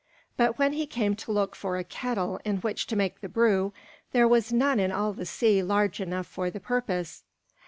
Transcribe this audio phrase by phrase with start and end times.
[0.35, 3.71] But when he came to look for a kettle in which to make the brew,
[4.13, 7.21] there was none in all the sea large enough for the purpose.